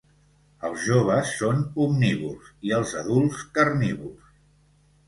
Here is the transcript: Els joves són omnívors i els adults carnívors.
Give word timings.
Els 0.69 0.85
joves 0.85 1.35
són 1.41 1.61
omnívors 1.85 2.51
i 2.71 2.75
els 2.81 2.95
adults 3.05 3.47
carnívors. 3.61 4.35